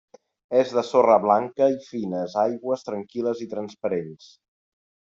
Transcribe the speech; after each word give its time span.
És 0.61 0.71
de 0.77 0.83
sorra 0.87 1.17
blanca 1.25 1.69
i 1.75 1.77
fines 1.89 2.39
aigües 2.47 2.89
tranquil·les 2.91 3.47
i 3.49 3.51
transparents. 3.55 4.35